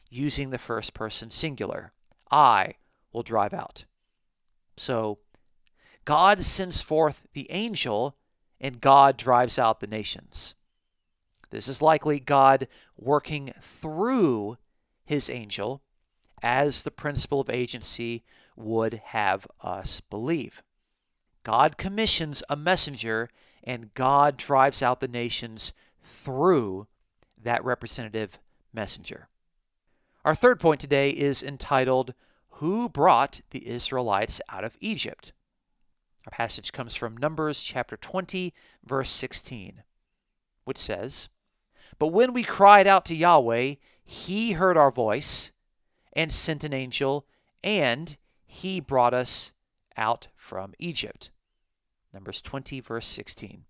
using 0.10 0.50
the 0.50 0.58
first 0.58 0.94
person 0.94 1.30
singular. 1.30 1.92
I 2.32 2.76
will 3.14 3.24
drive 3.24 3.54
out. 3.54 3.86
So, 4.76 5.20
God 6.06 6.42
sends 6.42 6.82
forth 6.82 7.22
the 7.34 7.50
angel, 7.52 8.16
and 8.60 8.82
God 8.82 9.18
drives 9.18 9.60
out 9.60 9.80
the 9.80 9.88
nations. 9.88 10.56
This 11.50 11.68
is 11.68 11.82
likely 11.82 12.20
God 12.20 12.68
working 12.98 13.54
through 13.62 14.58
his 15.06 15.30
angel 15.30 15.82
as 16.42 16.84
the 16.84 16.92
principle 16.92 17.42
of 17.42 17.50
agency 17.50 18.24
would 18.58 19.02
have 19.06 19.48
us 19.62 20.02
believe. 20.02 20.62
God 21.44 21.78
commissions 21.78 22.44
a 22.50 22.58
messenger 22.58 23.30
and 23.64 23.94
God 23.94 24.36
drives 24.36 24.84
out 24.84 25.00
the 25.00 25.08
nations 25.08 25.72
through 26.02 26.88
that 27.42 27.64
representative 27.64 28.40
messenger. 28.74 29.30
Our 30.26 30.36
third 30.36 30.60
point 30.60 30.82
today 30.82 31.12
is 31.12 31.42
entitled, 31.44 32.14
Who 32.50 32.90
Brought 32.90 33.42
the 33.52 33.68
Israelites 33.68 34.42
Out 34.50 34.64
of 34.64 34.78
Egypt? 34.82 35.32
Our 36.26 36.32
passage 36.32 36.74
comes 36.74 36.96
from 36.96 37.16
Numbers 37.16 37.64
chapter 37.64 37.96
20, 37.96 38.54
verse 38.86 39.10
16, 39.12 39.84
which 40.66 40.78
says, 40.78 41.30
But 42.00 42.08
when 42.08 42.34
we 42.34 42.44
cried 42.44 42.88
out 42.88 43.06
to 43.06 43.16
Yahweh, 43.16 43.76
he 44.04 44.52
heard 44.54 44.76
our 44.76 44.92
voice 44.92 45.54
and 46.12 46.32
sent 46.32 46.66
an 46.66 46.74
angel, 46.74 47.26
and 47.64 48.18
he 48.48 48.80
brought 48.80 49.14
us 49.14 49.52
out 49.96 50.28
from 50.36 50.74
Egypt. 50.80 51.30
Numbers 52.14 52.42
20, 52.42 52.80
verse 52.80 53.08
16. 53.08 53.66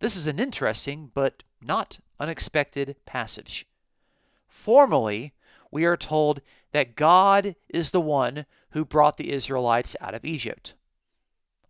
This 0.00 0.16
is 0.16 0.26
an 0.26 0.38
interesting 0.38 1.10
but 1.14 1.42
not 1.62 1.98
unexpected 2.20 2.96
passage. 3.06 3.66
Formally, 4.46 5.32
we 5.70 5.84
are 5.84 5.96
told 5.96 6.40
that 6.72 6.96
God 6.96 7.56
is 7.68 7.90
the 7.90 8.00
one 8.00 8.44
who 8.70 8.84
brought 8.84 9.16
the 9.16 9.32
Israelites 9.32 9.96
out 10.00 10.14
of 10.14 10.24
Egypt. 10.24 10.74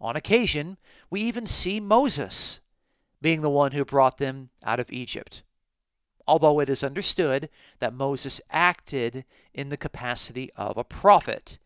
On 0.00 0.16
occasion, 0.16 0.78
we 1.10 1.20
even 1.20 1.46
see 1.46 1.78
Moses 1.78 2.60
being 3.20 3.42
the 3.42 3.50
one 3.50 3.72
who 3.72 3.84
brought 3.84 4.18
them 4.18 4.50
out 4.64 4.80
of 4.80 4.90
Egypt 4.90 5.42
although 6.26 6.60
it 6.60 6.68
is 6.68 6.82
understood 6.82 7.48
that 7.78 7.94
Moses 7.94 8.40
acted 8.50 9.24
in 9.52 9.68
the 9.68 9.76
capacity 9.76 10.50
of 10.56 10.76
a 10.76 10.84
prophet, 10.84 11.58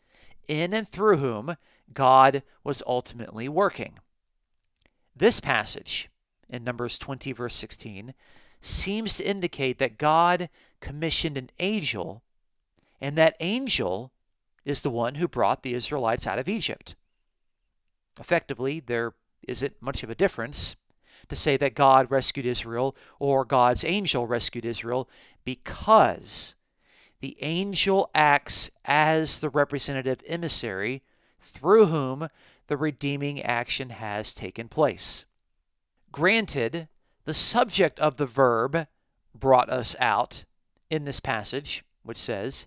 in 0.49 0.73
and 0.73 0.89
through 0.89 1.19
whom 1.19 1.57
God 1.93 2.43
was 2.65 2.83
ultimately 2.87 3.49
working. 3.49 3.99
This 5.15 5.41
passage, 5.41 6.09
in 6.49 6.65
Numbers 6.65 6.99
20, 6.99 7.33
verse 7.33 7.55
16, 7.55 8.15
seems 8.61 9.17
to 9.17 9.29
indicate 9.29 9.79
that 9.79 9.99
God 9.99 10.49
commissioned 10.81 11.39
an 11.39 11.51
angel, 11.59 12.23
and 13.01 13.17
that 13.17 13.37
angel 13.41 14.13
is 14.65 14.83
the 14.83 14.91
one 14.91 15.17
who 15.17 15.29
brought 15.29 15.63
the 15.63 15.75
Israelites 15.75 16.27
out 16.27 16.39
of 16.39 16.49
Egypt. 16.49 16.95
Effectively, 18.19 18.81
there 18.81 19.15
isn't 19.47 19.81
much 19.81 20.03
of 20.03 20.11
a 20.11 20.15
difference 20.15 20.77
to 21.29 21.37
say 21.37 21.57
that 21.57 21.75
God 21.75 22.11
rescued 22.11 22.47
Israel 22.47 22.97
or 23.19 23.45
God's 23.45 23.85
angel 23.85 24.27
rescued 24.27 24.65
Israel 24.65 25.09
because 25.45 26.55
the 27.21 27.37
angel 27.41 28.11
acts 28.15 28.71
as 28.85 29.41
the 29.41 29.51
representative 29.51 30.23
emissary 30.27 31.03
through 31.41 31.87
whom 31.87 32.29
the 32.69 32.77
redeeming 32.77 33.43
action 33.43 33.91
has 33.91 34.35
taken 34.35 34.69
place. 34.69 35.25
Granted, 36.13 36.89
the 37.25 37.35
subject 37.35 37.99
of 38.01 38.17
the 38.17 38.27
verb 38.27 38.87
brought 39.35 39.69
us 39.69 39.97
out 39.99 40.45
in 40.91 41.05
this 41.05 41.21
passage, 41.21 41.85
which 42.03 42.17
says, 42.17 42.67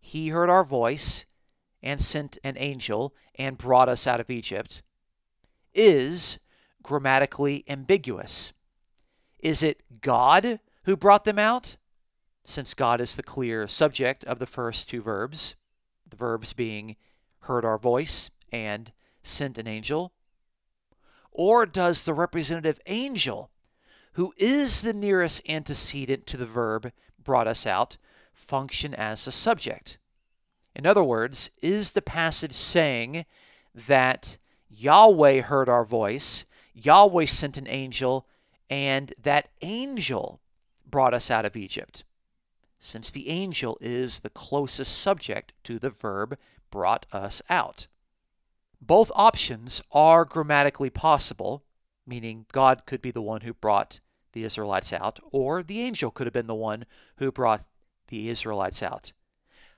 He 0.00 0.28
heard 0.28 0.50
our 0.50 0.64
voice 0.64 1.26
and 1.82 2.00
sent 2.00 2.38
an 2.42 2.56
angel 2.58 3.14
and 3.36 3.58
brought 3.58 3.88
us 3.88 4.06
out 4.06 4.20
of 4.20 4.30
Egypt, 4.30 4.82
is 5.74 6.38
grammatically 6.82 7.64
ambiguous. 7.68 8.52
Is 9.38 9.62
it 9.62 9.82
God 10.00 10.60
who 10.84 10.96
brought 10.96 11.24
them 11.24 11.38
out? 11.38 11.76
Since 12.48 12.72
God 12.72 13.02
is 13.02 13.14
the 13.14 13.22
clear 13.22 13.68
subject 13.68 14.24
of 14.24 14.38
the 14.38 14.46
first 14.46 14.88
two 14.88 15.02
verbs, 15.02 15.54
the 16.08 16.16
verbs 16.16 16.54
being 16.54 16.96
heard 17.40 17.62
our 17.62 17.76
voice 17.76 18.30
and 18.50 18.90
sent 19.22 19.58
an 19.58 19.66
angel? 19.66 20.14
Or 21.30 21.66
does 21.66 22.04
the 22.04 22.14
representative 22.14 22.80
angel, 22.86 23.50
who 24.12 24.32
is 24.38 24.80
the 24.80 24.94
nearest 24.94 25.42
antecedent 25.46 26.26
to 26.28 26.38
the 26.38 26.46
verb 26.46 26.90
brought 27.22 27.46
us 27.46 27.66
out, 27.66 27.98
function 28.32 28.94
as 28.94 29.26
a 29.26 29.32
subject? 29.32 29.98
In 30.74 30.86
other 30.86 31.04
words, 31.04 31.50
is 31.60 31.92
the 31.92 32.00
passage 32.00 32.54
saying 32.54 33.26
that 33.74 34.38
Yahweh 34.70 35.42
heard 35.42 35.68
our 35.68 35.84
voice 35.84 36.46
Yahweh 36.72 37.26
sent 37.26 37.58
an 37.58 37.68
angel, 37.68 38.26
and 38.70 39.12
that 39.22 39.50
angel 39.60 40.40
brought 40.86 41.12
us 41.12 41.30
out 41.30 41.44
of 41.44 41.54
Egypt. 41.54 42.04
Since 42.78 43.10
the 43.10 43.28
angel 43.28 43.76
is 43.80 44.20
the 44.20 44.30
closest 44.30 44.96
subject 44.98 45.52
to 45.64 45.78
the 45.78 45.90
verb 45.90 46.38
brought 46.70 47.06
us 47.12 47.42
out. 47.50 47.86
Both 48.80 49.10
options 49.14 49.82
are 49.90 50.24
grammatically 50.24 50.90
possible, 50.90 51.64
meaning 52.06 52.46
God 52.52 52.86
could 52.86 53.02
be 53.02 53.10
the 53.10 53.22
one 53.22 53.40
who 53.40 53.52
brought 53.52 54.00
the 54.32 54.44
Israelites 54.44 54.92
out, 54.92 55.18
or 55.32 55.62
the 55.62 55.80
angel 55.80 56.10
could 56.10 56.26
have 56.26 56.34
been 56.34 56.46
the 56.46 56.54
one 56.54 56.86
who 57.16 57.32
brought 57.32 57.64
the 58.08 58.28
Israelites 58.28 58.82
out. 58.82 59.12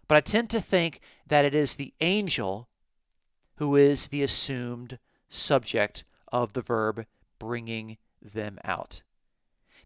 But 0.06 0.16
I 0.16 0.20
tend 0.20 0.50
to 0.50 0.60
think 0.60 1.00
that 1.26 1.44
it 1.44 1.54
is 1.54 1.74
the 1.74 1.94
angel 2.00 2.68
who 3.56 3.76
is 3.76 4.08
the 4.08 4.22
assumed 4.22 4.98
subject 5.28 6.04
of 6.32 6.52
the 6.52 6.62
verb 6.62 7.06
bringing 7.38 7.96
them 8.20 8.58
out. 8.64 9.02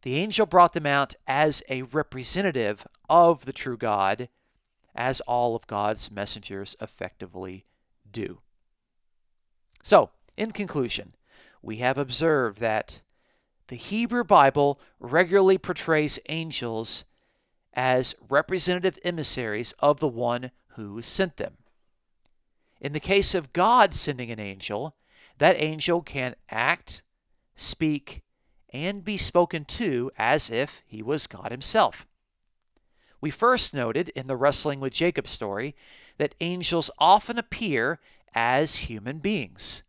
The 0.05 0.17
angel 0.17 0.45
brought 0.45 0.75
them 0.75 0.85
out 0.85 1.15
as 1.27 1.63
a 1.71 1.81
representative 1.81 2.87
of 3.09 3.47
the 3.47 3.55
true 3.55 3.79
God, 3.79 4.29
as 4.95 5.23
all 5.23 5.57
of 5.57 5.67
God's 5.67 6.11
messengers 6.11 6.77
effectively 6.79 7.65
do. 8.13 8.41
So, 9.83 10.11
in 10.37 10.51
conclusion, 10.51 11.15
we 11.63 11.79
have 11.79 11.97
observed 11.97 12.59
that 12.61 13.01
the 13.69 13.77
Hebrew 13.77 14.25
Bible 14.25 14.79
regularly 15.01 15.57
portrays 15.57 16.19
angels 16.29 17.07
as 17.73 18.15
representative 18.29 18.99
emissaries 19.05 19.73
of 19.79 20.01
the 20.01 20.09
one 20.09 20.51
who 20.77 21.01
sent 21.01 21.39
them. 21.39 21.57
In 22.79 22.93
the 22.93 23.01
case 23.01 23.35
of 23.35 23.55
God 23.55 23.95
sending 23.95 24.31
an 24.31 24.39
angel, 24.39 24.97
that 25.39 25.57
angel 25.59 26.03
can 26.03 26.35
act, 26.51 27.03
speak, 27.55 28.21
and 28.75 29.05
be 29.05 29.17
spoken 29.17 29.65
to 29.65 30.11
as 30.19 30.51
if 30.51 30.83
he 30.85 31.01
was 31.01 31.29
God 31.29 31.53
himself. 31.53 32.07
We 33.21 33.31
first 33.31 33.73
noted 33.73 34.09
in 34.11 34.27
the 34.27 34.37
wrestling 34.37 34.81
with 34.81 34.93
Jacob 34.93 35.29
story 35.29 35.77
that 36.19 36.35
angels 36.41 36.91
often 36.99 37.39
appear 37.39 38.01
as 38.35 38.77
human 38.77 39.19
beings 39.19 39.85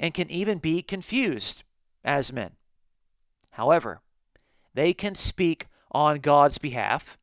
and 0.00 0.14
can 0.14 0.30
even 0.30 0.58
be 0.58 0.80
confused 0.80 1.62
as 2.02 2.32
men. 2.32 2.52
However, 3.50 4.00
they 4.72 4.94
can 4.94 5.14
speak 5.14 5.66
on 5.92 6.18
God's 6.18 6.58
behalf, 6.58 7.18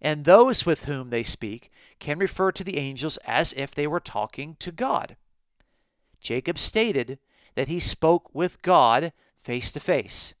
and 0.00 0.24
those 0.24 0.64
with 0.64 0.84
whom 0.84 1.10
they 1.10 1.24
speak 1.24 1.70
can 1.98 2.18
refer 2.18 2.52
to 2.52 2.64
the 2.64 2.78
angels 2.78 3.18
as 3.26 3.52
if 3.54 3.74
they 3.74 3.86
were 3.86 4.00
talking 4.00 4.56
to 4.60 4.70
God. 4.70 5.16
Jacob 6.20 6.56
stated 6.56 7.18
that 7.56 7.68
he 7.68 7.80
spoke 7.80 8.32
with 8.32 8.62
God 8.62 9.12
face 9.42 9.72
to 9.72 9.80
face, 9.80 10.34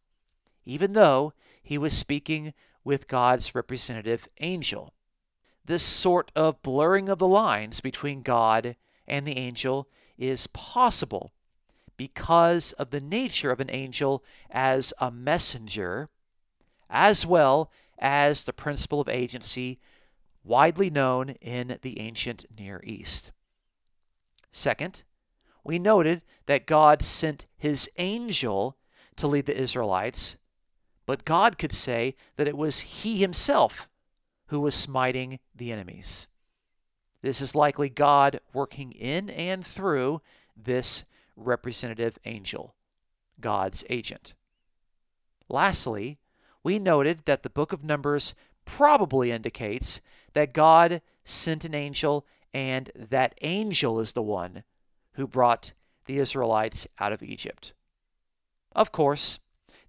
even 0.64 0.92
though 0.92 1.32
he 1.62 1.78
was 1.78 1.96
speaking 1.96 2.52
with 2.84 3.08
God's 3.08 3.54
representative 3.54 4.28
angel. 4.40 4.94
This 5.64 5.82
sort 5.82 6.32
of 6.34 6.62
blurring 6.62 7.08
of 7.08 7.18
the 7.18 7.28
lines 7.28 7.80
between 7.80 8.22
God 8.22 8.76
and 9.06 9.26
the 9.26 9.36
angel 9.36 9.88
is 10.18 10.46
possible 10.48 11.32
because 11.96 12.72
of 12.72 12.90
the 12.90 13.00
nature 13.00 13.50
of 13.50 13.60
an 13.60 13.70
angel 13.70 14.24
as 14.50 14.92
a 15.00 15.10
messenger, 15.10 16.08
as 16.88 17.26
well 17.26 17.70
as 17.98 18.44
the 18.44 18.52
principle 18.52 19.00
of 19.00 19.08
agency 19.08 19.78
widely 20.42 20.88
known 20.88 21.30
in 21.40 21.78
the 21.82 22.00
ancient 22.00 22.46
Near 22.58 22.80
East. 22.84 23.32
Second, 24.52 25.02
we 25.62 25.78
noted 25.78 26.22
that 26.46 26.66
God 26.66 27.02
sent 27.02 27.46
his 27.56 27.90
angel 27.98 28.76
to 29.20 29.26
lead 29.26 29.46
the 29.46 29.56
Israelites, 29.56 30.36
but 31.06 31.24
God 31.24 31.58
could 31.58 31.72
say 31.72 32.16
that 32.36 32.48
it 32.48 32.56
was 32.56 32.80
he 32.80 33.18
himself 33.18 33.88
who 34.46 34.60
was 34.60 34.74
smiting 34.74 35.38
the 35.54 35.72
enemies. 35.72 36.26
This 37.22 37.40
is 37.40 37.54
likely 37.54 37.88
God 37.88 38.40
working 38.52 38.92
in 38.92 39.28
and 39.30 39.64
through 39.64 40.22
this 40.56 41.04
representative 41.36 42.18
angel, 42.24 42.74
God's 43.40 43.84
agent. 43.90 44.34
Lastly, 45.48 46.18
we 46.62 46.78
noted 46.78 47.24
that 47.26 47.42
the 47.42 47.50
book 47.50 47.72
of 47.72 47.84
Numbers 47.84 48.34
probably 48.64 49.30
indicates 49.30 50.00
that 50.32 50.54
God 50.54 51.02
sent 51.24 51.64
an 51.64 51.74
angel 51.74 52.26
and 52.54 52.90
that 52.94 53.34
angel 53.42 54.00
is 54.00 54.12
the 54.12 54.22
one 54.22 54.64
who 55.12 55.26
brought 55.26 55.72
the 56.06 56.18
Israelites 56.18 56.88
out 56.98 57.12
of 57.12 57.22
Egypt. 57.22 57.72
Of 58.72 58.92
course, 58.92 59.38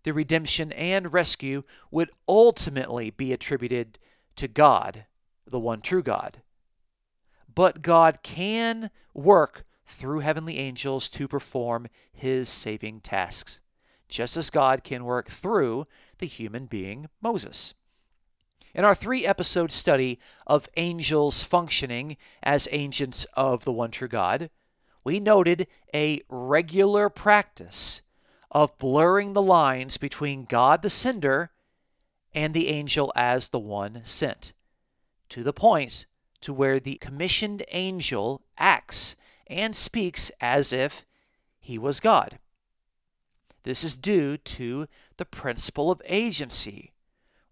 the 0.04 0.14
redemption 0.14 0.72
and 0.72 1.14
rescue 1.14 1.64
would 1.92 2.10
ultimately 2.28 3.12
be 3.12 3.32
attributed 3.32 4.00
to 4.38 4.48
God, 4.48 5.06
the 5.46 5.60
one 5.60 5.82
true 5.82 6.02
God. 6.02 6.42
But 7.54 7.82
God 7.82 8.20
can 8.24 8.90
work 9.14 9.66
through 9.86 10.20
heavenly 10.20 10.58
angels 10.58 11.10
to 11.10 11.28
perform 11.28 11.88
his 12.12 12.50
saving 12.50 13.02
tasks, 13.02 13.60
just 14.08 14.38
as 14.38 14.50
God 14.50 14.84
can 14.84 15.04
work 15.04 15.30
through 15.30 15.86
the 16.18 16.26
human 16.26 16.66
being 16.66 17.08
Moses. 17.22 17.74
In 18.74 18.86
our 18.86 18.96
three 18.96 19.26
episode 19.26 19.72
study 19.72 20.18
of 20.48 20.70
angels 20.78 21.44
functioning 21.44 22.16
as 22.42 22.70
agents 22.72 23.26
of 23.34 23.66
the 23.66 23.72
one 23.72 23.92
true 23.92 24.08
God, 24.08 24.50
we 25.04 25.20
noted 25.20 25.68
a 25.94 26.22
regular 26.30 27.10
practice 27.10 28.02
of 28.52 28.78
blurring 28.78 29.34
the 29.34 29.42
lines 29.42 29.98
between 29.98 30.46
God 30.46 30.82
the 30.82 30.90
sender 30.90 31.52
and 32.34 32.54
the 32.54 32.68
angel 32.68 33.12
as 33.16 33.50
the 33.50 33.60
one 33.60 34.02
sent, 34.04 34.54
to 35.30 35.44
the 35.44 35.54
point 35.54 36.06
to 36.42 36.54
where 36.54 36.80
the 36.80 36.96
commissioned 36.96 37.64
angel 37.72 38.42
acts 38.58 39.16
and 39.48 39.76
speaks 39.76 40.32
as 40.42 40.74
if 40.74 41.06
he 41.60 41.78
was 41.78 42.00
God. 42.00 42.40
This 43.64 43.84
is 43.84 43.96
due 43.96 44.38
to 44.38 44.88
the 45.18 45.26
principle 45.26 45.92
of 45.92 46.02
agency, 46.06 46.94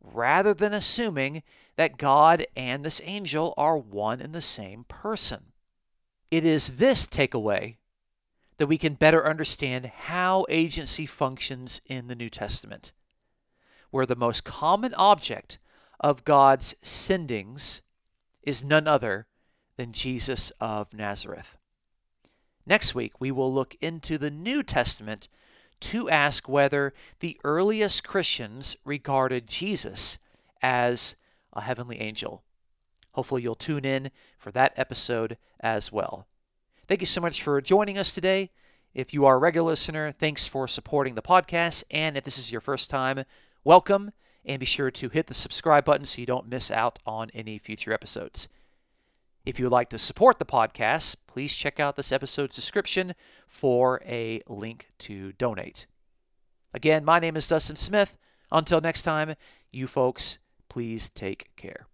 rather 0.01 0.53
than 0.53 0.73
assuming 0.73 1.43
that 1.75 1.97
God 1.97 2.45
and 2.55 2.83
this 2.83 3.01
angel 3.05 3.53
are 3.57 3.77
one 3.77 4.19
and 4.19 4.33
the 4.33 4.41
same 4.41 4.85
person. 4.85 5.51
It 6.31 6.45
is 6.45 6.77
this 6.77 7.05
takeaway 7.05 7.75
that 8.59 8.67
we 8.67 8.77
can 8.77 8.93
better 8.93 9.25
understand 9.25 9.85
how 9.85 10.45
agency 10.49 11.05
functions 11.05 11.79
in 11.87 12.07
the 12.07 12.15
New 12.15 12.29
Testament, 12.29 12.91
where 13.89 14.05
the 14.05 14.17
most 14.17 14.43
common 14.43 14.93
object 14.95 15.57
of 16.01 16.25
God's 16.25 16.75
sendings 16.83 17.79
is 18.43 18.63
none 18.63 18.85
other 18.85 19.27
than 19.77 19.93
Jesus 19.93 20.51
of 20.59 20.93
Nazareth. 20.93 21.55
Next 22.65 22.93
week, 22.93 23.13
we 23.21 23.31
will 23.31 23.51
look 23.51 23.75
into 23.79 24.17
the 24.17 24.29
New 24.29 24.61
Testament 24.61 25.29
to 25.79 26.09
ask 26.09 26.49
whether 26.49 26.93
the 27.21 27.39
earliest 27.45 28.03
Christians 28.03 28.75
regarded 28.83 29.47
Jesus 29.47 30.17
as 30.61 31.15
a 31.53 31.61
heavenly 31.61 32.01
angel. 32.01 32.43
Hopefully, 33.13 33.41
you'll 33.41 33.55
tune 33.55 33.85
in 33.85 34.11
for 34.37 34.51
that 34.51 34.73
episode 34.75 35.37
as 35.61 35.93
well. 35.93 36.27
Thank 36.89 37.01
you 37.01 37.05
so 37.05 37.21
much 37.21 37.43
for 37.43 37.61
joining 37.61 37.99
us 37.99 38.11
today. 38.11 38.49
If 38.95 39.13
you 39.13 39.23
are 39.27 39.35
a 39.35 39.37
regular 39.37 39.67
listener, 39.69 40.11
thanks 40.11 40.47
for 40.47 40.67
supporting 40.67 41.13
the 41.13 41.21
podcast. 41.21 41.83
And 41.91 42.17
if 42.17 42.23
this 42.23 42.39
is 42.39 42.51
your 42.51 42.61
first 42.61 42.89
time, 42.89 43.25
welcome. 43.63 44.11
And 44.43 44.59
be 44.59 44.65
sure 44.65 44.89
to 44.89 45.09
hit 45.09 45.27
the 45.27 45.35
subscribe 45.35 45.85
button 45.85 46.07
so 46.07 46.19
you 46.19 46.25
don't 46.25 46.49
miss 46.49 46.71
out 46.71 46.97
on 47.05 47.29
any 47.31 47.59
future 47.59 47.93
episodes. 47.93 48.47
If 49.45 49.59
you 49.59 49.65
would 49.65 49.71
like 49.71 49.89
to 49.89 49.99
support 49.99 50.39
the 50.39 50.45
podcast, 50.45 51.17
please 51.27 51.53
check 51.53 51.79
out 51.79 51.95
this 51.95 52.11
episode's 52.11 52.55
description 52.55 53.13
for 53.45 54.01
a 54.03 54.41
link 54.47 54.89
to 54.99 55.33
donate. 55.33 55.85
Again, 56.73 57.05
my 57.05 57.19
name 57.19 57.37
is 57.37 57.47
Dustin 57.47 57.75
Smith. 57.75 58.17
Until 58.51 58.81
next 58.81 59.03
time, 59.03 59.35
you 59.71 59.85
folks, 59.85 60.39
please 60.69 61.07
take 61.07 61.55
care. 61.55 61.85